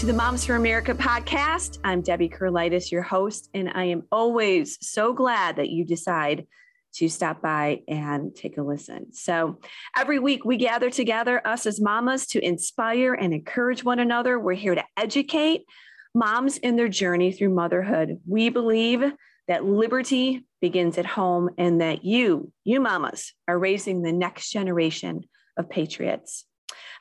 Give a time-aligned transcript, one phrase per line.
[0.00, 1.78] To the Moms for America podcast.
[1.84, 6.46] I'm Debbie Curlitis, your host, and I am always so glad that you decide
[6.94, 9.12] to stop by and take a listen.
[9.12, 9.58] So,
[9.94, 14.38] every week we gather together, us as mamas, to inspire and encourage one another.
[14.38, 15.66] We're here to educate
[16.14, 18.20] moms in their journey through motherhood.
[18.26, 19.02] We believe
[19.48, 25.24] that liberty begins at home and that you, you mamas, are raising the next generation
[25.58, 26.46] of patriots.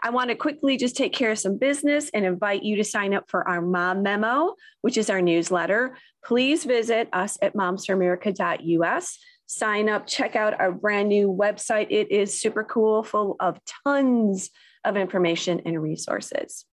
[0.01, 3.13] I want to quickly just take care of some business and invite you to sign
[3.13, 5.97] up for our Mom Memo, which is our newsletter.
[6.23, 9.19] Please visit us at momsforamerica.us.
[9.45, 11.87] Sign up, check out our brand new website.
[11.89, 14.49] It is super cool, full of tons
[14.85, 16.65] of information and resources.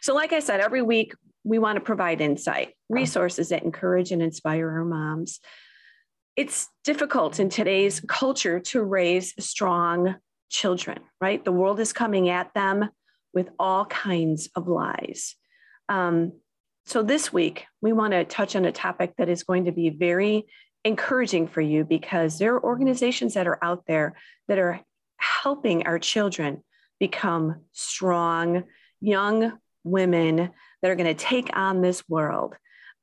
[0.00, 4.22] So, like I said, every week we want to provide insight, resources that encourage and
[4.22, 5.40] inspire our moms.
[6.36, 10.16] It's difficult in today's culture to raise strong
[10.52, 11.44] children, right?
[11.44, 12.90] The world is coming at them
[13.34, 15.34] with all kinds of lies.
[15.88, 16.32] Um,
[16.84, 19.90] so, this week, we want to touch on a topic that is going to be
[19.90, 20.46] very
[20.84, 24.14] encouraging for you because there are organizations that are out there
[24.48, 24.80] that are
[25.16, 26.62] helping our children
[26.98, 28.64] become strong,
[29.00, 30.50] young women
[30.82, 32.54] that are going to take on this world.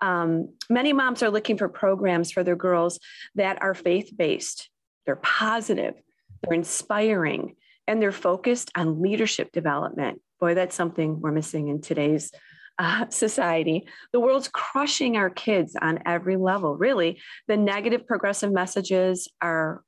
[0.01, 2.99] Um, many moms are looking for programs for their girls
[3.35, 4.69] that are faith based,
[5.05, 5.95] they're positive,
[6.41, 7.55] they're inspiring,
[7.87, 10.21] and they're focused on leadership development.
[10.39, 12.31] Boy, that's something we're missing in today's
[12.77, 13.87] uh, society.
[14.13, 17.21] The world's crushing our kids on every level, really.
[17.47, 19.83] The negative progressive messages are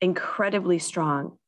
[0.00, 1.38] incredibly strong.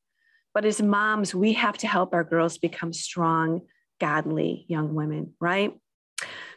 [0.54, 3.62] But as moms, we have to help our girls become strong,
[4.00, 5.74] godly young women, right?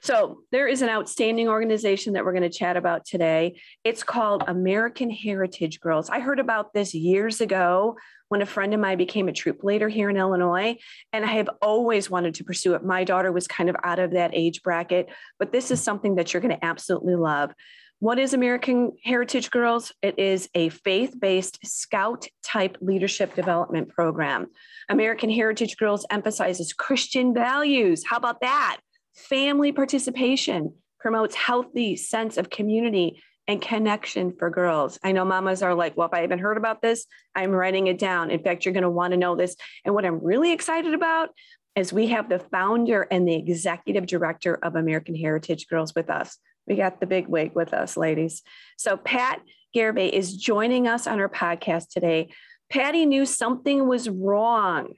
[0.01, 3.59] So, there is an outstanding organization that we're going to chat about today.
[3.83, 6.09] It's called American Heritage Girls.
[6.09, 7.97] I heard about this years ago
[8.29, 10.77] when a friend of mine became a troop leader here in Illinois,
[11.13, 12.83] and I have always wanted to pursue it.
[12.83, 16.33] My daughter was kind of out of that age bracket, but this is something that
[16.33, 17.53] you're going to absolutely love.
[17.99, 19.91] What is American Heritage Girls?
[20.03, 24.47] It is a faith based scout type leadership development program.
[24.87, 28.03] American Heritage Girls emphasizes Christian values.
[28.05, 28.77] How about that?
[29.17, 34.99] Family participation promotes healthy sense of community and connection for girls.
[35.03, 37.97] I know mamas are like, well, if I haven't heard about this, I'm writing it
[37.97, 38.29] down.
[38.29, 39.55] In fact, you're going to want to know this.
[39.85, 41.29] And what I'm really excited about
[41.75, 46.37] is we have the founder and the executive director of American Heritage Girls with us.
[46.67, 48.43] We got the big wig with us, ladies.
[48.77, 49.41] So Pat
[49.75, 52.29] Garibay is joining us on our podcast today.
[52.69, 54.93] Patti knew something was wrong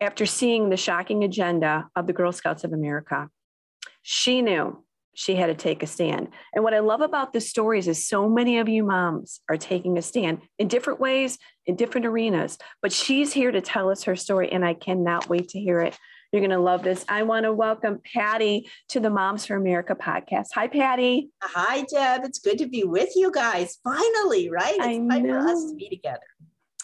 [0.00, 3.30] after seeing the shocking agenda of the Girl Scouts of America.
[4.10, 4.82] She knew
[5.12, 6.28] she had to take a stand.
[6.54, 9.98] And what I love about the stories is so many of you moms are taking
[9.98, 11.36] a stand in different ways,
[11.66, 12.56] in different arenas.
[12.80, 15.94] But she's here to tell us her story, and I cannot wait to hear it.
[16.32, 17.04] You're going to love this.
[17.06, 20.46] I want to welcome Patti to the Moms for America podcast.
[20.54, 21.28] Hi, Patti.
[21.42, 22.24] Hi, Deb.
[22.24, 23.76] It's good to be with you guys.
[23.84, 24.74] Finally, right?
[24.74, 25.42] It's I time know.
[25.42, 26.20] for us to be together.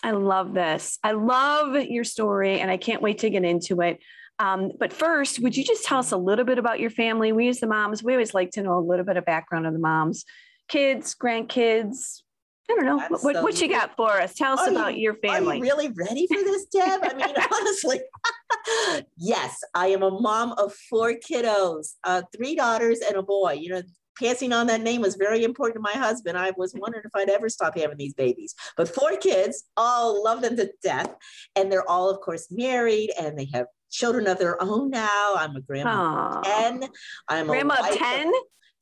[0.02, 0.98] I love this.
[1.02, 4.00] I love your story, and I can't wait to get into it.
[4.38, 7.32] Um, but first, would you just tell us a little bit about your family?
[7.32, 9.72] We as the moms, we always like to know a little bit of background of
[9.72, 10.24] the moms,
[10.68, 12.22] kids, grandkids.
[12.70, 14.34] I don't know what, what, what you got for us.
[14.34, 15.56] Tell us about you- your family.
[15.56, 17.00] Are you really ready for this, Deb?
[17.02, 18.00] I mean, honestly,
[19.18, 23.58] yes, I am a mom of four kiddos, uh, three daughters and a boy.
[23.60, 23.82] You know,
[24.18, 26.38] passing on that name was very important to my husband.
[26.38, 28.54] I was wondering if I'd ever stop having these babies.
[28.76, 31.14] But four kids, all love them to death.
[31.56, 35.34] And they're all, of course, married and they have children of their own now.
[35.36, 36.38] I'm a grandma Aw.
[36.38, 36.88] of 10.
[37.28, 38.32] I'm Grandma a of wife 10?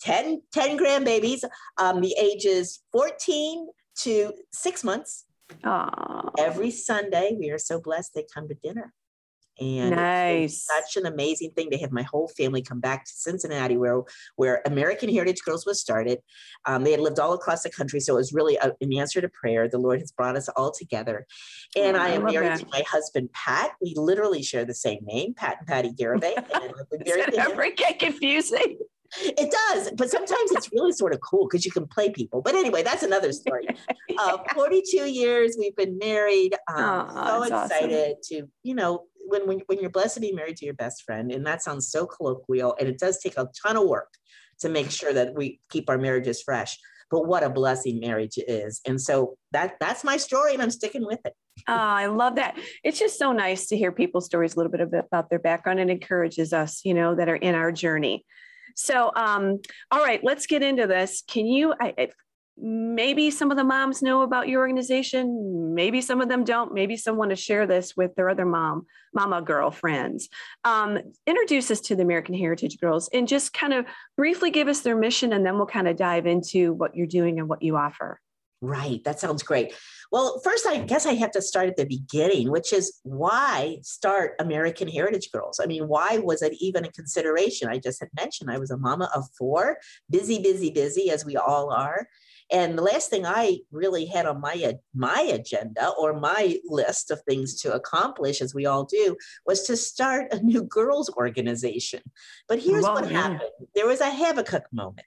[0.00, 1.44] 10, 10 grandbabies,
[1.78, 3.68] um, the ages 14
[4.00, 5.26] to six months.
[5.64, 6.30] Aw.
[6.38, 8.92] Every Sunday, we are so blessed they come to dinner.
[9.62, 10.66] And Nice.
[10.66, 14.02] such an amazing thing to have my whole family come back to Cincinnati, where,
[14.36, 16.18] where American Heritage Girls was started.
[16.66, 19.20] Um, they had lived all across the country, so it was really a, an answer
[19.20, 19.68] to prayer.
[19.68, 21.26] The Lord has brought us all together.
[21.76, 22.60] And Oh, I I am married that.
[22.60, 23.72] to my husband, Pat.
[23.80, 26.36] We literally share the same name, Pat and Patti Garibay.
[26.36, 26.74] and
[27.04, 28.78] Does that ever get confusing?
[29.24, 32.40] it does, but sometimes it's really sort of cool because you can play people.
[32.40, 33.66] But anyway, that's another story.
[34.18, 36.54] Uh, 42 years we've been married.
[36.68, 37.64] Um, Aw, so that's awesome.
[37.90, 41.02] excited to, you know, when, when, when you're blessed to be married to your best
[41.04, 44.12] friend, and that sounds so colloquial, and it does take a ton of work
[44.60, 46.78] to make sure that we keep our marriages fresh.
[47.10, 48.80] But what a blessing marriage is.
[48.86, 51.34] And so that that's my story, and I'm sticking with it.
[51.68, 52.58] Oh, I love that.
[52.82, 55.90] It's just so nice to hear people's stories, a little bit about their background, and
[55.90, 58.24] encourages us, you know, that are in our journey.
[58.76, 59.60] So, um,
[59.90, 61.22] all right, let's get into this.
[61.28, 61.74] Can you?
[61.78, 62.08] I,
[62.58, 66.96] maybe some of the moms know about your organization maybe some of them don't maybe
[66.96, 70.28] some want to share this with their other mom mama girl friends
[70.64, 74.80] um, introduce us to the american heritage girls and just kind of briefly give us
[74.80, 77.76] their mission and then we'll kind of dive into what you're doing and what you
[77.76, 78.20] offer
[78.64, 79.02] Right.
[79.02, 79.74] That sounds great.
[80.12, 84.36] Well, first, I guess I have to start at the beginning, which is why start
[84.38, 85.58] American Heritage Girls?
[85.60, 87.68] I mean, why was it even a consideration?
[87.68, 89.78] I just had mentioned I was a mama of four,
[90.08, 92.06] busy, busy, busy, as we all are.
[92.52, 97.22] And the last thing I really had on my my agenda or my list of
[97.22, 99.16] things to accomplish, as we all do,
[99.46, 102.02] was to start a new girls organization.
[102.48, 103.22] But here's well, what yeah.
[103.22, 103.40] happened:
[103.74, 105.06] there was a Habakkuk moment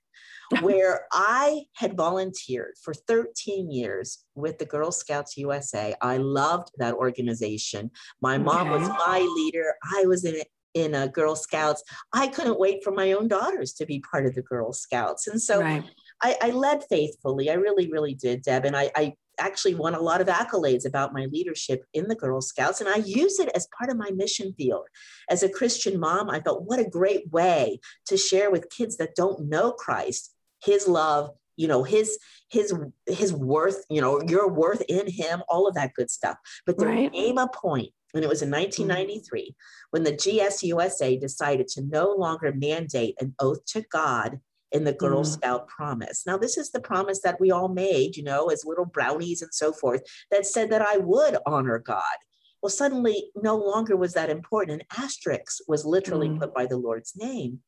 [0.62, 5.94] where I had volunteered for 13 years with the Girl Scouts USA.
[6.02, 7.92] I loved that organization.
[8.22, 8.80] My mom okay.
[8.80, 9.76] was my leader.
[9.96, 10.42] I was in
[10.74, 11.84] in a Girl Scouts.
[12.12, 15.28] I couldn't wait for my own daughters to be part of the Girl Scouts.
[15.28, 15.86] And so right.
[16.22, 17.50] I, I, led faithfully.
[17.50, 18.66] I really, really did, Deb.
[18.66, 22.42] And I, I actually won a lot of accolades about my leadership in the Girl
[22.42, 22.80] Scouts.
[22.80, 24.88] And I use it as part of my mission field.
[25.30, 29.16] As a Christian mom, I thought, what a great way to share with kids that
[29.16, 32.18] don't know Christ his love you know his
[32.50, 32.74] his
[33.08, 36.90] his worth you know your worth in him all of that good stuff but there
[36.90, 37.14] right.
[37.14, 39.52] came a point and it was in 1993 mm-hmm.
[39.92, 44.40] when the gsusa decided to no longer mandate an oath to god
[44.76, 45.26] in the girl mm.
[45.26, 48.86] scout promise now this is the promise that we all made you know as little
[48.86, 50.02] brownies and so forth
[50.32, 52.18] that said that i would honor god
[52.62, 56.40] well suddenly no longer was that important an asterisk was literally mm.
[56.40, 57.60] put by the lord's name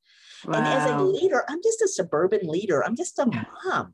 [0.45, 0.59] Wow.
[0.59, 2.83] And as a leader, I'm just a suburban leader.
[2.83, 3.93] I'm just a mom.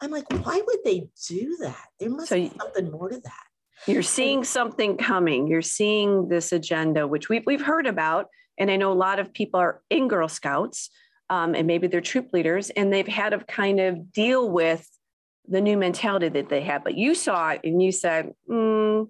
[0.00, 1.86] I'm like, why would they do that?
[2.00, 3.44] There must so be something more to that.
[3.86, 5.46] You're seeing something coming.
[5.46, 8.26] You're seeing this agenda, which we've, we've heard about.
[8.58, 10.90] And I know a lot of people are in Girl Scouts
[11.34, 14.88] um, and maybe they're troop leaders, and they've had to kind of deal with
[15.48, 16.84] the new mentality that they have.
[16.84, 19.08] But you saw it and you said, mm,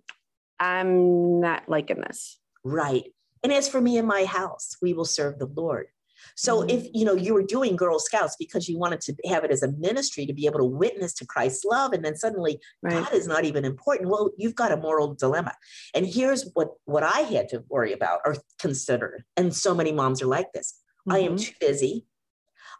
[0.58, 2.38] I'm not liking this.
[2.64, 3.04] Right.
[3.42, 5.88] And as for me and my house, we will serve the Lord.
[6.34, 6.70] So mm-hmm.
[6.70, 9.62] if you know you were doing Girl Scouts because you wanted to have it as
[9.62, 13.04] a ministry to be able to witness to Christ's love, and then suddenly right.
[13.04, 15.54] God is not even important, well, you've got a moral dilemma.
[15.94, 20.22] And here's what what I had to worry about or consider, and so many moms
[20.22, 20.80] are like this.
[21.06, 21.12] Mm-hmm.
[21.12, 21.44] I am mm-hmm.
[21.44, 22.06] too busy.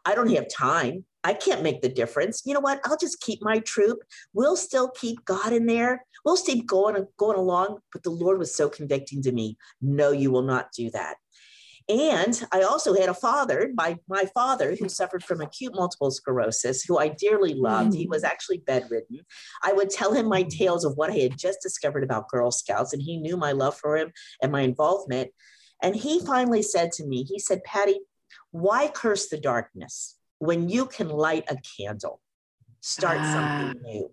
[0.04, 1.04] I don't have time.
[1.22, 2.42] I can't make the difference.
[2.44, 2.80] You know what?
[2.84, 3.98] I'll just keep my troop.
[4.34, 6.04] We'll still keep God in there.
[6.24, 7.78] We'll keep going going along.
[7.92, 9.56] But the Lord was so convicting to me.
[9.80, 11.16] No, you will not do that.
[11.88, 16.82] And I also had a father, my, my father, who suffered from acute multiple sclerosis,
[16.82, 17.92] who I dearly loved.
[17.92, 17.96] Mm.
[17.96, 19.20] He was actually bedridden.
[19.62, 22.94] I would tell him my tales of what I had just discovered about Girl Scouts,
[22.94, 24.12] and he knew my love for him
[24.42, 25.30] and my involvement.
[25.82, 28.00] And he finally said to me, he said, Patti,
[28.50, 32.20] why curse the darkness when you can light a candle?
[32.80, 33.32] Start ah.
[33.32, 34.10] something new.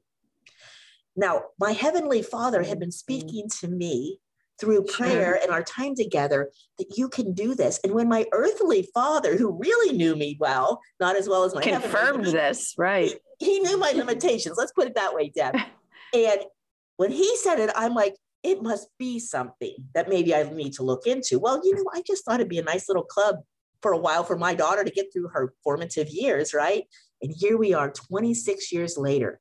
[1.15, 4.19] Now, my Heavenly Father had been speaking to me
[4.61, 7.79] through prayer and our time together that you can do this.
[7.83, 11.61] And when my earthly father, who really knew me well, not as well as my
[11.61, 13.11] confirmed this, right?
[13.39, 14.55] He, he knew my limitations.
[14.57, 15.55] Let's put it that way, Deb.
[16.13, 16.41] and
[16.97, 20.83] when he said it, I'm like, it must be something that maybe I need to
[20.83, 21.39] look into.
[21.39, 23.37] Well, you know, I just thought it'd be a nice little club
[23.81, 26.85] for a while for my daughter to get through her formative years, right?
[27.21, 29.39] And here we are 26 years later,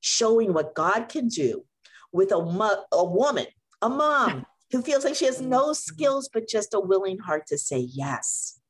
[0.00, 1.64] showing what God can do
[2.12, 3.46] with a, mo- a woman,
[3.82, 7.58] a mom who feels like she has no skills, but just a willing heart to
[7.58, 8.60] say yes.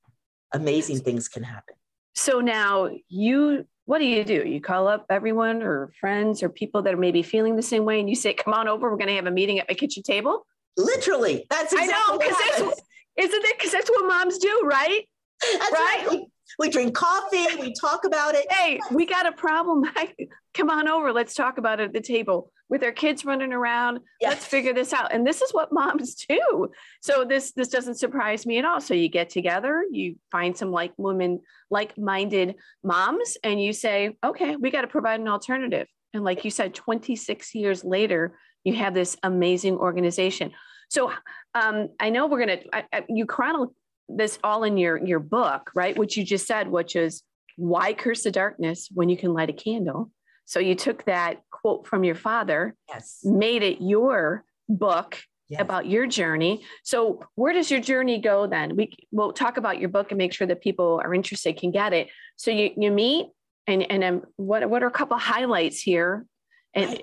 [0.52, 1.74] Amazing things can happen.
[2.14, 4.42] So now you, what do you do?
[4.46, 8.00] You call up everyone or friends or people that are maybe feeling the same way
[8.00, 10.02] and you say, come on over, we're going to have a meeting at my kitchen
[10.02, 10.46] table?
[10.78, 11.46] Literally.
[11.50, 12.82] That's exactly I know, because
[13.16, 13.58] isn't it?
[13.58, 15.08] Because that's what moms do, right?
[15.42, 16.06] That's right.
[16.08, 16.20] right.
[16.58, 18.50] We drink coffee, we talk about it.
[18.50, 19.84] Hey, we got a problem.
[20.54, 21.12] Come on over.
[21.12, 24.00] Let's talk about it at the table with our kids running around.
[24.20, 24.30] Yes.
[24.30, 25.12] Let's figure this out.
[25.12, 26.70] And this is what moms do.
[27.02, 28.80] So this this doesn't surprise me at all.
[28.80, 34.56] So you get together, you find some like women, like-minded moms, and you say, okay,
[34.56, 35.88] we got to provide an alternative.
[36.14, 40.52] And like you said, 26 years later, you have this amazing organization.
[40.88, 41.12] So
[41.54, 43.74] um, I know we're gonna I, I, you chronicle
[44.08, 45.96] this all in your your book, right?
[45.96, 47.22] Which you just said, which is
[47.56, 50.10] why curse the darkness when you can light a candle.
[50.44, 55.60] So you took that quote from your father, yes, made it your book yes.
[55.60, 56.62] about your journey.
[56.84, 58.76] So where does your journey go then?
[58.76, 61.92] We will talk about your book and make sure that people are interested can get
[61.92, 62.08] it.
[62.36, 63.26] So you you meet
[63.66, 66.26] and and um, what what are a couple highlights here?
[66.74, 67.02] And.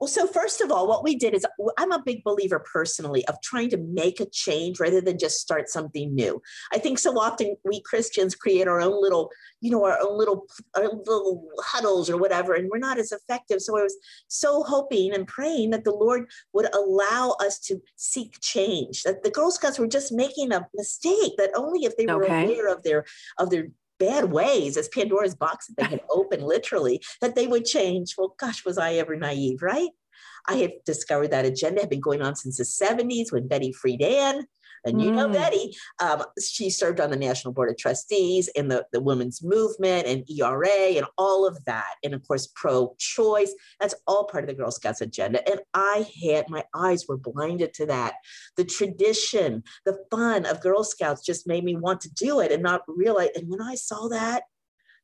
[0.00, 1.46] Well, so first of all, what we did is
[1.78, 5.70] I'm a big believer personally of trying to make a change rather than just start
[5.70, 6.42] something new.
[6.72, 10.46] I think so often we Christians create our own little, you know, our own little,
[10.74, 13.62] our little huddles or whatever, and we're not as effective.
[13.62, 13.96] So I was
[14.28, 19.02] so hoping and praying that the Lord would allow us to seek change.
[19.02, 21.32] That the Girl Scouts were just making a mistake.
[21.38, 22.44] That only if they were okay.
[22.44, 23.06] aware of their
[23.38, 27.64] of their bad ways as Pandora's box that they had opened literally, that they would
[27.64, 28.14] change.
[28.16, 29.90] Well, gosh, was I ever naive, right?
[30.48, 34.44] I had discovered that agenda had been going on since the 70s when Betty Friedan
[34.86, 35.32] and you know mm.
[35.32, 40.06] Betty, um, she served on the National Board of Trustees in the, the women's movement
[40.06, 41.94] and ERA and all of that.
[42.04, 43.52] And of course, pro choice.
[43.80, 45.46] That's all part of the Girl Scouts agenda.
[45.50, 48.14] And I had my eyes were blinded to that.
[48.56, 52.62] The tradition, the fun of Girl Scouts just made me want to do it and
[52.62, 53.30] not realize.
[53.34, 54.44] And when I saw that,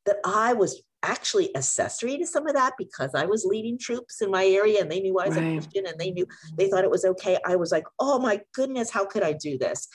[0.05, 4.31] that I was actually accessory to some of that because I was leading troops in
[4.31, 5.45] my area and they knew I was right.
[5.45, 6.25] a Christian and they knew
[6.57, 7.37] they thought it was okay.
[7.45, 9.87] I was like, oh my goodness, how could I do this?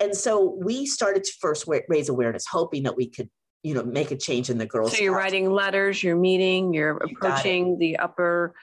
[0.00, 3.28] And so we started to first raise awareness, hoping that we could,
[3.62, 4.96] you know, make a change in the girls.
[4.96, 8.54] So you're writing letters, you're meeting, you're approaching the upper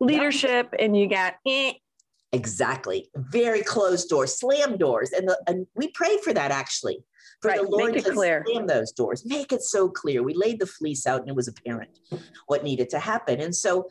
[0.00, 0.84] leadership, yeah.
[0.84, 1.72] and you got eh.
[2.32, 7.04] exactly very closed doors, slam doors, and the, and we prayed for that actually
[7.42, 7.60] for right.
[7.60, 8.44] the Lord to clear.
[8.46, 10.22] slam those doors, make it so clear.
[10.22, 11.98] We laid the fleece out and it was apparent
[12.46, 13.40] what needed to happen.
[13.40, 13.88] And so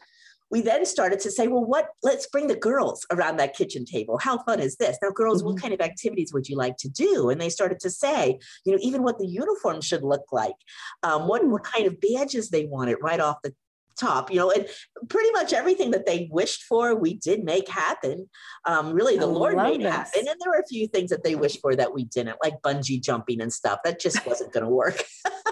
[0.50, 4.18] we then started to say, well, what, let's bring the girls around that kitchen table.
[4.18, 4.98] How fun is this?
[5.02, 5.54] Now, girls, mm-hmm.
[5.54, 7.30] what kind of activities would you like to do?
[7.30, 10.56] And they started to say, you know, even what the uniform should look like,
[11.04, 13.54] um, what, what kind of badges they wanted right off the
[13.98, 14.68] top, you know, and
[15.10, 18.30] pretty much everything that they wished for, we did make happen.
[18.66, 19.94] Um, really, the I Lord made this.
[19.94, 20.28] happen.
[20.28, 23.02] And there were a few things that they wished for that we didn't, like bungee
[23.02, 23.80] jumping and stuff.
[23.84, 25.04] That just wasn't going to work.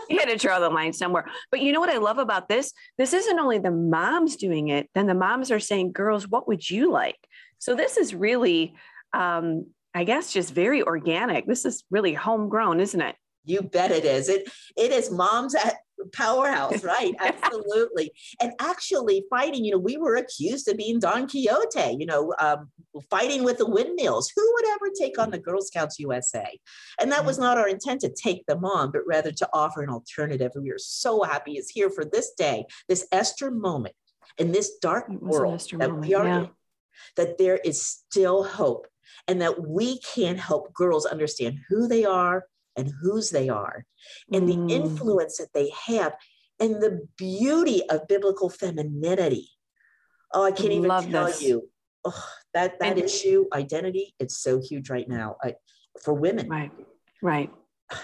[0.10, 1.26] you had to draw the line somewhere.
[1.52, 2.74] But you know what I love about this?
[2.98, 6.70] This isn't only the moms doing it, then the moms are saying, girls, what would
[6.70, 7.18] you like?
[7.60, 8.74] So this is really,
[9.14, 11.46] um, I guess, just very organic.
[11.46, 13.16] This is really homegrown, isn't it?
[13.46, 14.30] You bet it is.
[14.30, 15.76] It it is moms at
[16.14, 17.14] powerhouse, right?
[17.20, 18.12] Absolutely.
[18.42, 22.70] And actually, fighting, you know, we were accused of being Don Quixote, you know, um,
[23.10, 24.32] fighting with the windmills.
[24.36, 26.60] Who would ever take on the Girl Scouts USA?
[27.00, 27.46] And that was mm-hmm.
[27.46, 30.52] not our intent to take them on, but rather to offer an alternative.
[30.56, 33.96] And we are so happy it's here for this day, this Esther moment
[34.38, 36.40] in this dark world that moment, we are yeah.
[36.40, 36.50] in,
[37.16, 38.88] that there is still hope
[39.28, 42.46] and that we can help girls understand who they are
[42.80, 43.86] and whose they are
[44.32, 44.68] and mm.
[44.68, 46.14] the influence that they have
[46.60, 49.50] and the beauty of biblical femininity.
[50.34, 51.42] Oh, I can't even Love tell this.
[51.42, 51.70] you.
[52.06, 55.56] Oh, that that and, issue, identity, it's so huge right now I,
[56.02, 56.48] for women.
[56.48, 56.72] Right,
[57.22, 57.52] right.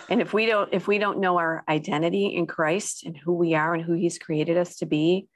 [0.10, 3.53] And if we don't, if we don't know our identity in Christ and who we
[3.53, 5.27] are and who He's created us to be,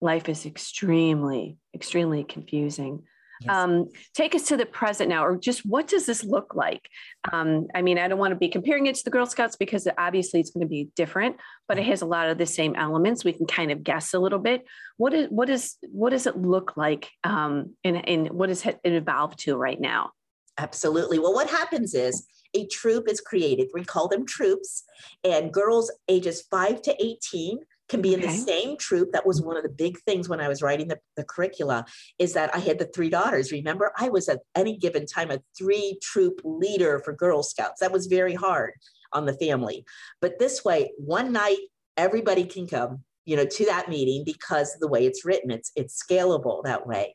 [0.00, 3.02] life is extremely, extremely confusing.
[3.40, 3.54] Yes.
[3.54, 6.88] Um, take us to the present now, or just what does this look like?
[7.32, 9.86] Um, I mean, I don't want to be comparing it to the Girl Scouts because
[9.96, 11.36] obviously it's going to be different,
[11.68, 13.24] but it has a lot of the same elements.
[13.24, 14.64] We can kind of guess a little bit.
[14.96, 18.80] What is what is what does it look like, um, and and what is it
[18.84, 20.10] evolved to right now?
[20.58, 21.20] Absolutely.
[21.20, 23.68] Well, what happens is a troop is created.
[23.72, 24.82] We call them troops,
[25.22, 28.28] and girls ages five to eighteen can be in okay.
[28.28, 29.12] the same troop.
[29.12, 31.84] That was one of the big things when I was writing the, the curricula
[32.18, 33.52] is that I had the three daughters.
[33.52, 37.80] Remember, I was at any given time a three troop leader for Girl Scouts.
[37.80, 38.72] That was very hard
[39.12, 39.84] on the family.
[40.20, 41.58] But this way, one night,
[41.96, 46.02] everybody can come you know to that meeting because the way it's written it's it's
[46.02, 47.14] scalable that way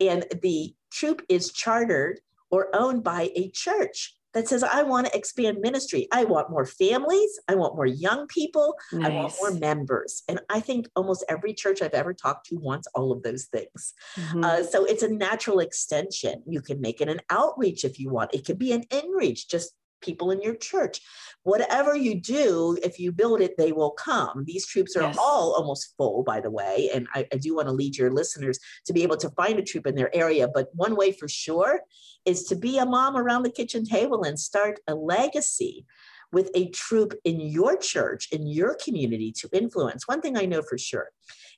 [0.00, 2.18] and the troop is chartered
[2.50, 6.08] or owned by a church that says, I want to expand ministry.
[6.12, 7.38] I want more families.
[7.48, 8.74] I want more young people.
[8.92, 9.10] Nice.
[9.10, 10.22] I want more members.
[10.28, 13.94] And I think almost every church I've ever talked to wants all of those things.
[14.16, 14.44] Mm-hmm.
[14.44, 16.42] Uh, so it's a natural extension.
[16.46, 19.74] You can make it an outreach if you want, it could be an inreach, just
[20.02, 21.00] people in your church.
[21.44, 24.44] Whatever you do, if you build it, they will come.
[24.44, 25.16] These troops are yes.
[25.18, 26.90] all almost full, by the way.
[26.94, 29.62] And I, I do want to lead your listeners to be able to find a
[29.62, 30.46] troop in their area.
[30.52, 31.80] But one way for sure
[32.24, 35.84] is to be a mom around the kitchen table and start a legacy
[36.32, 40.08] with a troop in your church, in your community to influence.
[40.08, 41.08] One thing I know for sure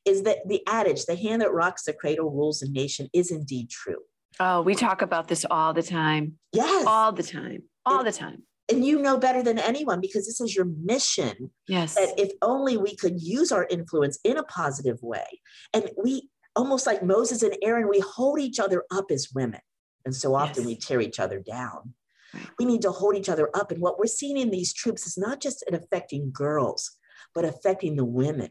[0.04, 3.70] is that the adage, the hand that rocks the cradle rules a nation, is indeed
[3.70, 4.00] true.
[4.40, 6.38] Oh, we talk about this all the time.
[6.52, 6.84] Yes.
[6.86, 7.62] All the time.
[7.86, 8.42] All the time.
[8.70, 11.50] And you know better than anyone because this is your mission.
[11.68, 11.96] Yes.
[11.96, 15.26] That if only we could use our influence in a positive way.
[15.74, 19.60] And we almost like Moses and Aaron, we hold each other up as women.
[20.06, 20.66] And so often yes.
[20.66, 21.94] we tear each other down.
[22.32, 22.48] Right.
[22.58, 23.70] We need to hold each other up.
[23.70, 26.90] And what we're seeing in these troops is not just it affecting girls,
[27.34, 28.50] but affecting the women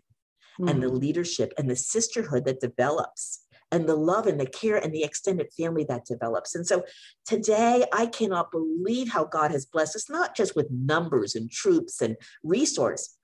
[0.59, 0.69] mm.
[0.69, 0.99] and the mm.
[0.99, 3.41] leadership and the sisterhood that develops
[3.73, 6.53] and the love and the care and the extended family that develops.
[6.53, 6.83] And so
[7.25, 11.99] today, I cannot believe how God has blessed us, not just with numbers and troops
[11.99, 13.17] and resource,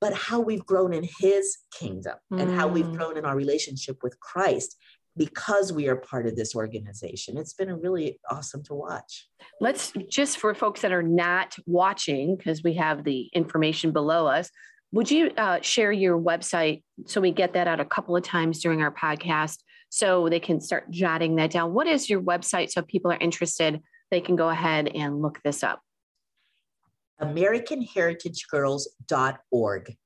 [0.00, 2.40] but how we've grown in his kingdom mm.
[2.40, 2.96] and how we've mm.
[2.96, 4.76] grown in our relationship with Christ
[5.14, 7.36] because we are part of this organization.
[7.36, 9.28] It's been a really awesome to watch.
[9.60, 14.48] Let's just for folks that are not watching, because we have the information below us,
[14.90, 18.62] would you uh, share your website so we get that out a couple of times
[18.62, 19.58] during our podcast
[19.94, 21.74] so they can start jotting that down?
[21.74, 23.82] What is your website so if people are interested?
[24.10, 25.82] They can go ahead and look this up.
[27.20, 29.96] AmericanHeritageGirls.org.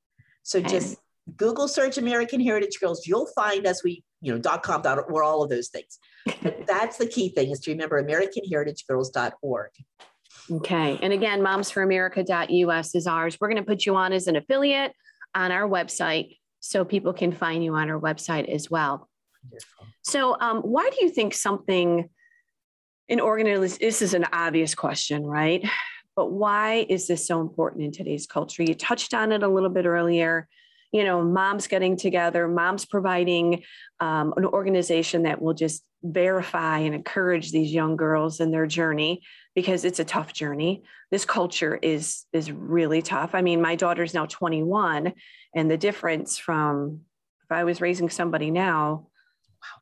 [0.43, 0.97] So just
[1.37, 3.07] Google search American Heritage Girls.
[3.07, 3.81] You'll find us.
[3.81, 5.99] We, you know, dot com, dot, we're all of those things.
[6.43, 9.71] But that's the key thing is to remember AmericanHeritageGirls.org.
[10.51, 10.99] Okay.
[11.01, 13.37] And again, momsforamerica.us is ours.
[13.39, 14.91] We're going to put you on as an affiliate
[15.33, 19.07] on our website so people can find you on our website as well.
[20.01, 22.09] So, um, why do you think something
[23.07, 25.67] in organization, this is an obvious question, right?
[26.15, 28.63] But why is this so important in today's culture?
[28.63, 30.47] You touched on it a little bit earlier.
[30.91, 33.63] You know, moms getting together, moms providing
[33.99, 39.21] um, an organization that will just verify and encourage these young girls in their journey
[39.53, 40.83] because it's a tough journey.
[41.11, 43.35] This culture is is really tough.
[43.35, 45.13] I mean, my daughter's now 21
[45.53, 47.01] and the difference from
[47.43, 49.07] if I was raising somebody now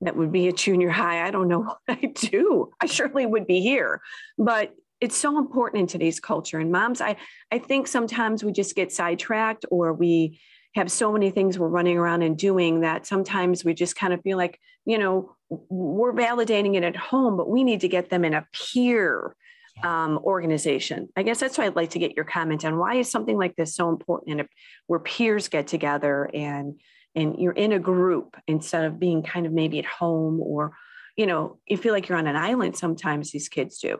[0.02, 2.72] that would be a junior high, I don't know what I do.
[2.82, 4.02] I surely would be here.
[4.38, 7.18] But it's so important in today's culture and moms I
[7.52, 10.40] I think sometimes we just get sidetracked or we
[10.76, 14.22] have so many things we're running around and doing that sometimes we just kind of
[14.22, 18.26] feel like, you know, we're validating it at home, but we need to get them
[18.26, 19.36] in a peer
[19.84, 21.10] um, organization.
[21.16, 23.56] I guess that's why I'd like to get your comment on why is something like
[23.56, 24.50] this so important and
[24.88, 26.80] where peers get together and
[27.16, 30.74] and you're in a group instead of being kind of maybe at home or
[31.16, 34.00] you know you feel like you're on an island sometimes these kids do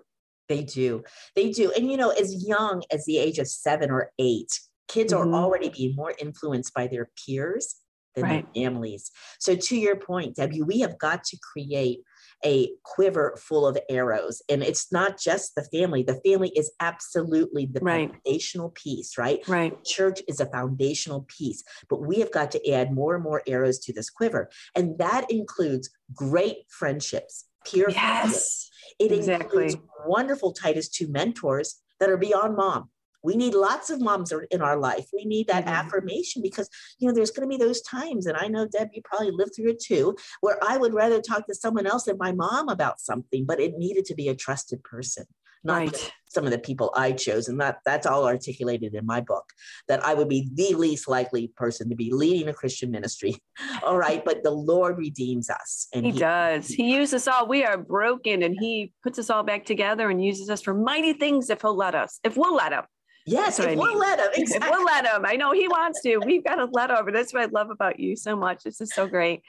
[0.50, 1.04] they do
[1.36, 5.14] they do and you know as young as the age of seven or eight kids
[5.14, 5.34] mm-hmm.
[5.34, 7.76] are already being more influenced by their peers
[8.16, 8.54] than right.
[8.54, 12.00] their families so to your point debbie we have got to create
[12.46, 14.42] a quiver full of arrows.
[14.50, 16.04] And it's not just the family.
[16.04, 18.12] The family is absolutely the right.
[18.12, 19.46] foundational piece, right?
[19.48, 19.84] Right.
[19.84, 23.80] Church is a foundational piece, but we have got to add more and more arrows
[23.80, 24.50] to this quiver.
[24.76, 28.72] And that includes great friendships, peer yes, friendships.
[29.00, 29.64] It exactly.
[29.64, 32.90] includes wonderful Titus 2 mentors that are beyond mom
[33.26, 35.74] we need lots of moms in our life we need that mm-hmm.
[35.74, 39.02] affirmation because you know there's going to be those times and i know deb you
[39.04, 42.32] probably lived through it too where i would rather talk to someone else than my
[42.32, 45.26] mom about something but it needed to be a trusted person
[45.66, 46.14] not right.
[46.28, 47.48] some of the people I chose.
[47.48, 49.46] And that that's all articulated in my book,
[49.88, 53.36] that I would be the least likely person to be leading a Christian ministry.
[53.84, 54.24] all right.
[54.24, 55.88] But the Lord redeems us.
[55.94, 56.68] And he, he does.
[56.68, 57.48] He uses us all.
[57.48, 61.14] We are broken and he puts us all back together and uses us for mighty
[61.14, 62.84] things if he'll let us, if we'll let him.
[63.28, 64.28] Yes, if we'll let him.
[64.36, 64.70] Exactly.
[64.70, 65.26] If we'll let him.
[65.26, 66.18] I know he wants to.
[66.20, 67.12] We've got to let over.
[67.12, 68.64] That's what I love about you so much.
[68.64, 69.42] This is so great.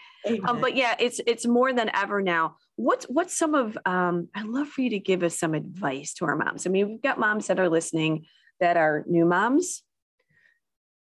[0.48, 2.56] Um, but yeah, it's it's more than ever now.
[2.76, 6.24] What's what's some of um, I'd love for you to give us some advice to
[6.24, 6.66] our moms.
[6.66, 8.26] I mean, we've got moms that are listening
[8.60, 9.82] that are new moms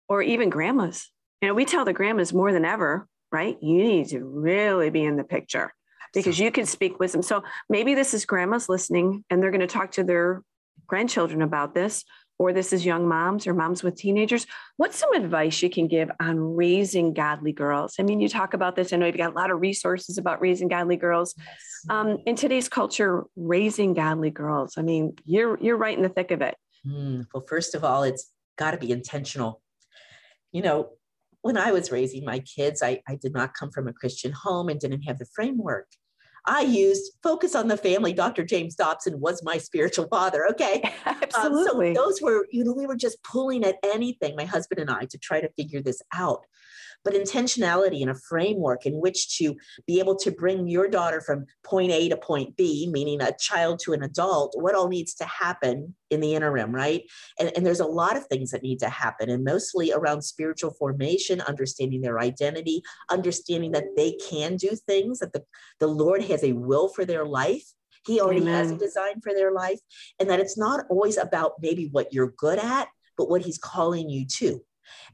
[0.08, 1.10] or even grandmas.
[1.42, 3.56] You know, we tell the grandmas more than ever, right?
[3.60, 5.72] You need to really be in the picture
[6.14, 7.22] because you can speak wisdom.
[7.22, 10.42] So maybe this is grandmas listening and they're going to talk to their
[10.86, 12.04] grandchildren about this
[12.40, 14.46] or this is young moms or moms with teenagers,
[14.78, 17.96] what's some advice you can give on raising godly girls?
[17.98, 18.94] I mean, you talk about this.
[18.94, 21.34] I know you've got a lot of resources about raising godly girls.
[21.90, 24.78] Um, in today's culture, raising godly girls.
[24.78, 26.54] I mean, you're you're right in the thick of it.
[26.86, 29.60] Mm, well, first of all, it's got to be intentional.
[30.50, 30.88] You know,
[31.42, 34.70] when I was raising my kids, I, I did not come from a Christian home
[34.70, 35.88] and didn't have the framework.
[36.46, 38.12] I used Focus on the Family.
[38.12, 38.44] Dr.
[38.44, 40.46] James Dobson was my spiritual father.
[40.50, 40.82] Okay.
[41.06, 41.90] Absolutely.
[41.90, 44.90] Um, so those were, you know, we were just pulling at anything, my husband and
[44.90, 46.44] I, to try to figure this out
[47.04, 51.46] but intentionality and a framework in which to be able to bring your daughter from
[51.64, 55.24] point A to point B, meaning a child to an adult, what all needs to
[55.24, 57.02] happen in the interim, right?
[57.38, 60.72] And, and there's a lot of things that need to happen, and mostly around spiritual
[60.78, 65.44] formation, understanding their identity, understanding that they can do things, that the,
[65.78, 67.64] the Lord has a will for their life.
[68.06, 68.54] He already Amen.
[68.54, 69.78] has a design for their life,
[70.18, 74.08] and that it's not always about maybe what you're good at, but what He's calling
[74.08, 74.60] you to.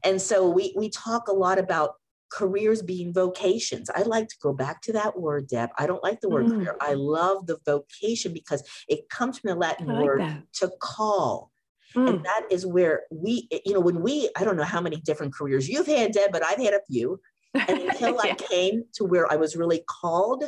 [0.03, 1.95] And so we, we talk a lot about
[2.29, 3.89] careers being vocations.
[3.89, 5.69] I like to go back to that word, Deb.
[5.77, 6.51] I don't like the word mm.
[6.51, 6.75] career.
[6.81, 10.43] I love the vocation because it comes from the Latin like word that.
[10.55, 11.51] to call.
[11.95, 12.09] Mm.
[12.09, 15.33] And that is where we, you know, when we, I don't know how many different
[15.33, 17.19] careers you've had, Deb, but I've had a few.
[17.53, 18.31] And until yeah.
[18.31, 20.43] I came to where I was really called,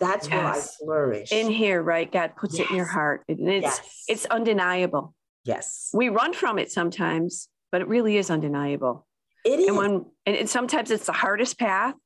[0.00, 0.34] that's yes.
[0.34, 1.32] where I flourish.
[1.32, 2.10] In here, right?
[2.10, 2.66] God puts yes.
[2.66, 3.22] it in your heart.
[3.28, 4.04] And it's yes.
[4.08, 5.14] it's undeniable.
[5.44, 5.90] Yes.
[5.92, 9.04] We run from it sometimes, but it really is undeniable.
[9.44, 9.66] It is.
[9.66, 11.96] And when and sometimes it's the hardest path,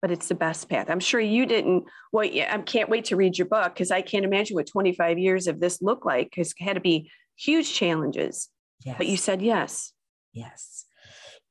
[0.00, 0.88] but it's the best path.
[0.88, 2.42] I'm sure you didn't wait.
[2.48, 5.60] I can't wait to read your book because I can't imagine what 25 years of
[5.60, 8.48] this looked like because it had to be huge challenges.
[8.86, 8.94] Yes.
[8.96, 9.92] But you said yes.
[10.32, 10.86] Yes.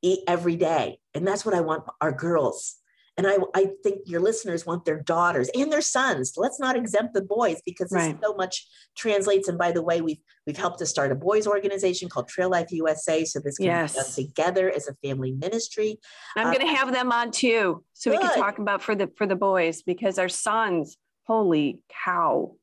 [0.01, 0.97] Eat every day.
[1.13, 2.77] And that's what I want our girls
[3.17, 6.33] and I, I think your listeners want their daughters and their sons.
[6.37, 8.15] Let's not exempt the boys because right.
[8.23, 9.47] so much translates.
[9.47, 12.71] And by the way, we've we've helped to start a boys organization called Trail Life
[12.71, 13.25] USA.
[13.25, 13.93] So this can yes.
[13.93, 15.99] be done together as a family ministry.
[16.35, 18.21] I'm um, going to have them on too, so good.
[18.21, 20.97] we can talk about for the for the boys because our sons.
[21.25, 22.55] Holy cow!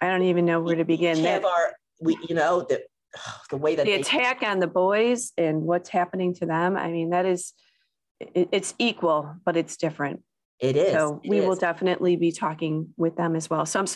[0.00, 1.18] I don't even know where to begin.
[1.18, 2.84] We That, our we you know the
[3.50, 6.76] the way that the attack on the boys and what's happening to them.
[6.76, 7.52] I mean that is
[8.20, 10.22] it's equal, but it's different.
[10.60, 10.92] It is.
[10.92, 11.46] So we is.
[11.46, 13.64] will definitely be talking with them as well.
[13.64, 13.86] So I'm,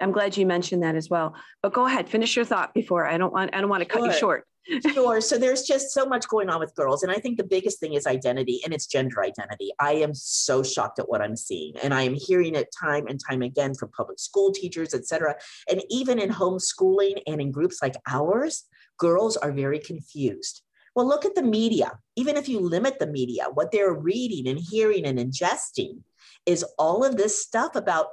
[0.00, 1.34] I'm glad you mentioned that as well.
[1.62, 4.04] But go ahead, finish your thought before I don't want I don't want to cut
[4.04, 4.44] you short.
[4.92, 5.20] sure.
[5.20, 7.02] So there's just so much going on with girls.
[7.02, 9.70] And I think the biggest thing is identity and it's gender identity.
[9.78, 11.74] I am so shocked at what I'm seeing.
[11.82, 15.34] And I am hearing it time and time again from public school teachers, et cetera.
[15.70, 18.64] And even in homeschooling and in groups like ours,
[18.98, 20.62] girls are very confused.
[20.94, 21.98] Well, look at the media.
[22.16, 26.00] Even if you limit the media, what they're reading and hearing and ingesting
[26.46, 28.08] is all of this stuff about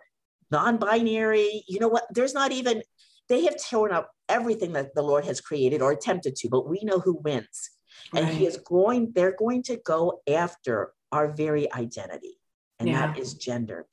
[0.51, 1.63] non binary.
[1.67, 2.05] You know what?
[2.13, 2.83] There's not even,
[3.29, 6.79] they have torn up everything that the Lord has created or attempted to, but we
[6.83, 7.71] know who wins.
[8.13, 8.23] Right.
[8.23, 12.37] And He is going, they're going to go after our very identity.
[12.79, 13.07] And yeah.
[13.07, 13.87] that is gender.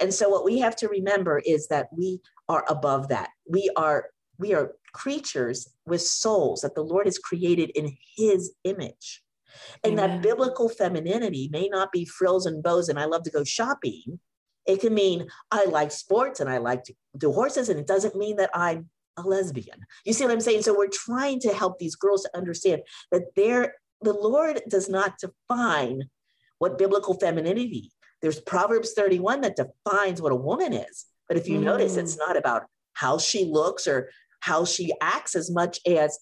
[0.00, 3.28] And so what we have to remember is that we are above that.
[3.46, 4.06] We are
[4.38, 9.22] we are creatures with souls that the Lord has created in his image.
[9.84, 10.10] And Amen.
[10.10, 14.20] that biblical femininity may not be frills and bows, and I love to go shopping.
[14.66, 18.14] It can mean I like sports and I like to do horses, and it doesn't
[18.14, 19.80] mean that I'm a lesbian.
[20.04, 20.62] You see what I'm saying?
[20.62, 25.18] So we're trying to help these girls to understand that they're, the Lord does not
[25.18, 26.04] define
[26.58, 27.92] what biblical femininity.
[28.22, 31.06] There's Proverbs 31 that defines what a woman is.
[31.28, 31.64] But if you mm.
[31.64, 36.18] notice, it's not about how she looks or how she acts as much as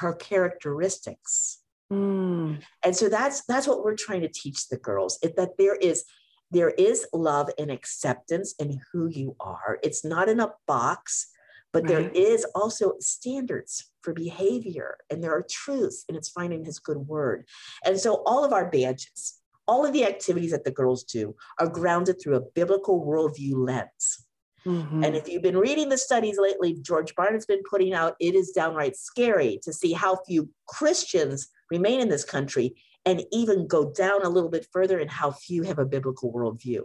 [0.00, 1.58] her characteristics.
[1.92, 2.62] Mm.
[2.84, 6.04] And so that's that's what we're trying to teach the girls it, that there is
[6.50, 9.78] there is love and acceptance in who you are.
[9.82, 11.28] It's not in a box,
[11.72, 11.88] but right.
[11.88, 16.98] there is also standards for behavior and there are truths and it's finding his good
[16.98, 17.46] word.
[17.84, 21.68] And so all of our badges, all of the activities that the girls do are
[21.68, 24.26] grounded through a biblical worldview lens.
[24.66, 25.04] Mm-hmm.
[25.04, 28.52] And if you've been reading the studies lately, George Barna's been putting out, it is
[28.52, 34.24] downright scary to see how few Christians remain in this country and even go down
[34.24, 36.82] a little bit further in how few have a biblical worldview.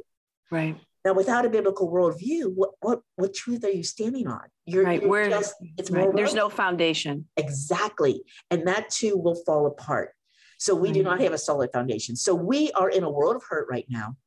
[0.49, 0.77] Right.
[1.05, 4.41] Now, without a biblical worldview, what what what truth are you standing on?
[4.65, 4.99] You're, right.
[4.99, 6.13] You're Where just, it's right.
[6.13, 7.25] there's no foundation.
[7.37, 10.11] Exactly, and that too will fall apart.
[10.57, 12.15] So we do not have a solid foundation.
[12.15, 14.17] So we are in a world of hurt right now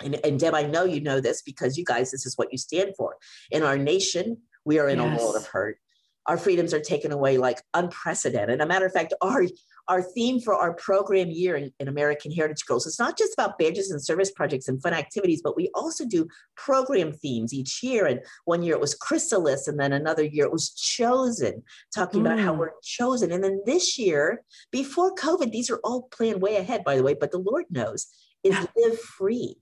[0.00, 2.58] and, and Deb, I know you know this because you guys, this is what you
[2.58, 3.16] stand for.
[3.50, 5.20] In our nation, we are in yes.
[5.20, 5.78] a world of hurt.
[6.26, 8.60] Our freedoms are taken away like unprecedented.
[8.60, 9.44] a matter of fact, our
[9.88, 13.58] our theme for our program year in, in, American Heritage Girls, it's not just about
[13.58, 18.06] badges and service projects and fun activities, but we also do program themes each year.
[18.06, 22.26] And one year it was Chrysalis, and then another year it was Chosen, talking mm.
[22.26, 22.58] about how mm.
[22.58, 23.32] we're chosen.
[23.32, 27.14] And then this year, before COVID, these are all planned way ahead, by the way,
[27.18, 28.06] but the Lord knows,
[28.44, 29.56] is live free.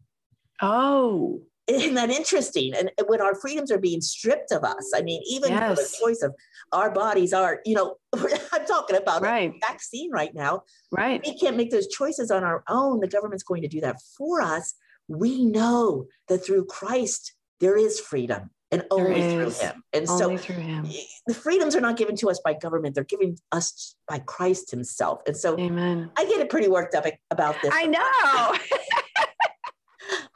[0.62, 1.40] Oh.
[1.66, 2.74] Isn't that interesting?
[2.74, 5.78] And when our freedoms are being stripped of us, I mean, even yes.
[5.78, 6.34] the choice of
[6.72, 7.96] our bodies are, you know,
[8.52, 9.52] I'm talking about right.
[9.60, 10.64] vaccine right now.
[10.90, 11.20] Right.
[11.24, 13.00] We can't make those choices on our own.
[13.00, 14.74] The government's going to do that for us.
[15.06, 19.82] We know that through Christ, there is freedom and only through him.
[19.92, 20.88] And only so him.
[21.26, 25.20] the freedoms are not given to us by government, they're given us by Christ himself.
[25.26, 26.10] And so Amen.
[26.16, 27.72] I get it pretty worked up about this.
[27.74, 28.76] I know.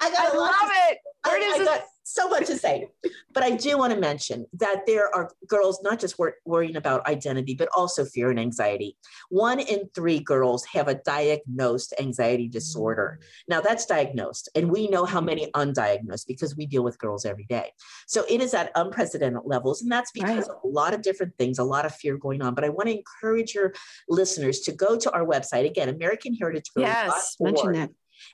[0.04, 0.98] I, got I love to, it.
[1.24, 2.86] Where I, I got so much to say,
[3.32, 7.06] but I do want to mention that there are girls not just wor- worrying about
[7.06, 8.96] identity, but also fear and anxiety.
[9.30, 13.20] One in three girls have a diagnosed anxiety disorder.
[13.48, 17.46] Now that's diagnosed, and we know how many undiagnosed because we deal with girls every
[17.46, 17.72] day.
[18.06, 20.56] So it is at unprecedented levels, and that's because right.
[20.56, 22.54] of a lot of different things, a lot of fear going on.
[22.54, 23.72] But I want to encourage your
[24.10, 26.86] listeners to go to our website again, American Heritage Girls.
[26.86, 27.90] Yes, mention that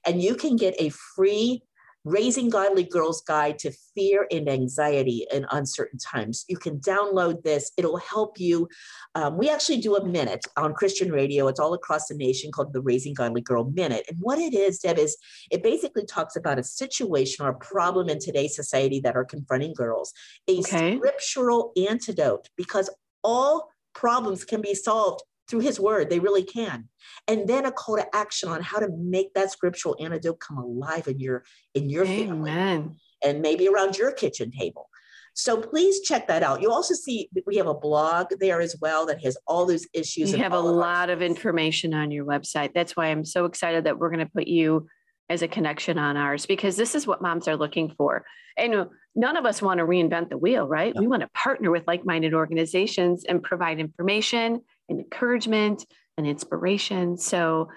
[0.07, 1.63] and you can get a free
[2.05, 6.47] Raising Godly Girls Guide to Fear and Anxiety in Uncertain Times.
[6.49, 8.69] You can download this, it'll help you.
[9.15, 12.73] Um, we actually do a minute on Christian radio, it's all across the nation called
[12.73, 14.07] the Raising Godly Girl Minute.
[14.09, 15.17] And what it is, Deb, is
[15.51, 19.75] it basically talks about a situation or a problem in today's society that are confronting
[19.75, 20.15] girls,
[20.49, 20.97] a okay.
[20.97, 22.89] scriptural antidote, because
[23.23, 26.09] all problems can be solved through his word.
[26.09, 26.89] They really can.
[27.29, 31.09] And then a call to action on how to make that scriptural antidote come alive
[31.09, 32.29] in your in your Amen.
[32.29, 34.89] family and maybe around your kitchen table.
[35.35, 36.61] So please check that out.
[36.61, 40.33] You also see we have a blog there as well that has all those issues.
[40.33, 42.73] You have a lot of information on your website.
[42.75, 44.89] That's why I'm so excited that we're going to put you
[45.29, 48.25] as a connection on ours because this is what moms are looking for.
[48.59, 50.95] And none of us want to reinvent the wheel, right?
[50.95, 51.01] No.
[51.01, 55.87] We want to partner with like minded organizations and provide information and encouragement
[56.19, 57.17] and inspiration.
[57.17, 57.69] So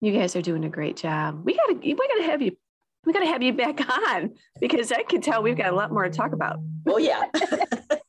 [0.00, 1.44] you guys are doing a great job.
[1.44, 2.56] We gotta we gotta have you
[3.04, 6.04] we gotta have you back on because I can tell we've got a lot more
[6.04, 6.58] to talk about.
[6.88, 7.26] Oh yeah.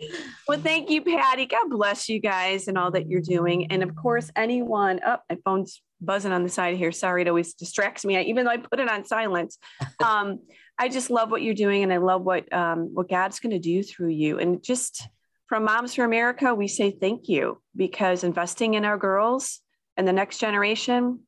[0.48, 1.46] well, thank you, Patti.
[1.46, 3.70] God bless you guys and all that you're doing.
[3.70, 6.92] And of course, anyone, oh, my phone's buzzing on the side here.
[6.92, 9.56] Sorry, it always distracts me, even though I put it on silent.
[10.02, 10.40] Um,
[10.78, 13.58] I just love what you're doing, and I love what um, what God's going to
[13.58, 14.38] do through you.
[14.38, 15.08] And just
[15.48, 19.60] from Moms for America, we say thank you because investing in our girls
[19.96, 21.20] and the next generation,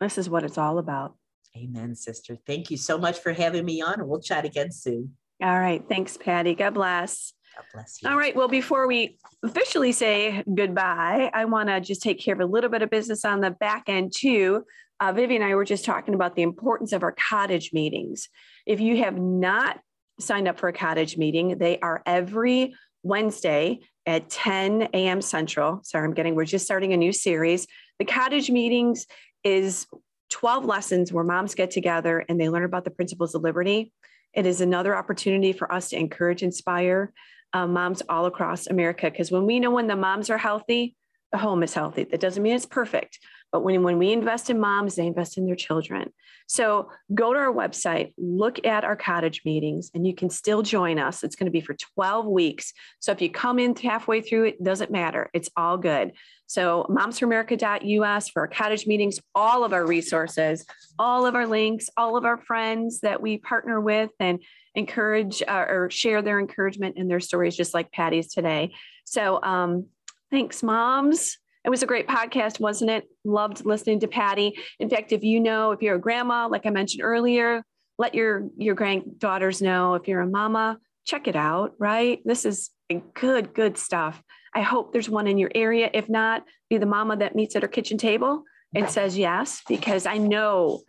[0.00, 1.16] this is what it's all about.
[1.56, 2.36] Amen, sister.
[2.46, 5.16] Thank you so much for having me on, and we'll chat again soon.
[5.42, 5.82] All right.
[5.88, 6.54] Thanks, Patti.
[6.54, 7.32] God bless.
[7.56, 8.08] God bless you.
[8.08, 8.34] All right.
[8.36, 12.70] Well, before we officially say goodbye, I want to just take care of a little
[12.70, 14.64] bit of business on the back end, too.
[15.00, 18.28] Uh, Vivi and I were just talking about the importance of our cottage meetings.
[18.66, 19.80] If you have not
[20.20, 22.74] signed up for a cottage meeting, they are every
[23.04, 25.22] Wednesday at 10 a.m.
[25.22, 25.80] Central.
[25.84, 27.66] Sorry, I'm getting, we're just starting a new series.
[27.98, 29.06] The cottage meetings
[29.44, 29.86] is
[30.30, 33.92] 12 lessons where moms get together and they learn about the principles of liberty.
[34.32, 37.12] It is another opportunity for us to encourage, inspire
[37.52, 39.10] uh, moms all across America.
[39.10, 40.96] Because when we know when the moms are healthy,
[41.30, 42.04] the home is healthy.
[42.04, 43.18] That doesn't mean it's perfect,
[43.54, 46.12] but when, when we invest in moms, they invest in their children.
[46.48, 50.98] So go to our website, look at our cottage meetings, and you can still join
[50.98, 51.22] us.
[51.22, 52.72] It's going to be for 12 weeks.
[52.98, 55.30] So if you come in halfway through, it doesn't matter.
[55.32, 56.14] It's all good.
[56.48, 60.66] So momsforamerica.us for our cottage meetings, all of our resources,
[60.98, 64.40] all of our links, all of our friends that we partner with and
[64.74, 68.74] encourage uh, or share their encouragement and their stories, just like Patti's today.
[69.04, 69.86] So um,
[70.32, 71.38] thanks, moms.
[71.64, 73.04] It was a great podcast, wasn't it?
[73.24, 74.54] Loved listening to Patti.
[74.78, 77.62] In fact, if you know, if you're a grandma, like I mentioned earlier,
[77.98, 79.94] let your your granddaughters know.
[79.94, 82.20] If you're a mama, check it out, right?
[82.24, 82.70] This is
[83.14, 84.22] good, good stuff.
[84.54, 85.90] I hope there's one in your area.
[85.94, 90.04] If not, be the mama that meets at her kitchen table and says yes, because
[90.06, 90.82] I know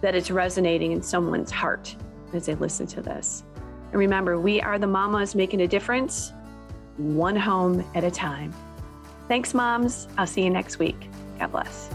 [0.00, 1.94] that it's resonating in someone's heart
[2.32, 3.44] as they listen to this.
[3.90, 6.32] And remember, we are the mamas making a difference,
[6.96, 8.54] one home at a time.
[9.28, 10.08] Thanks, moms.
[10.16, 11.08] I'll see you next week.
[11.38, 11.90] God bless.